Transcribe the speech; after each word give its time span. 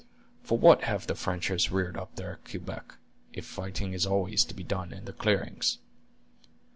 For 0.41 0.57
what 0.57 0.85
have 0.85 1.05
the 1.05 1.13
Frenchers 1.13 1.69
reared 1.69 1.95
up 1.95 2.15
their 2.15 2.39
Quebec, 2.49 2.95
if 3.33 3.45
fighting 3.45 3.93
is 3.93 4.07
always 4.07 4.43
to 4.45 4.55
be 4.55 4.63
done 4.63 4.91
in 4.91 5.05
the 5.05 5.13
clearings?" 5.13 5.77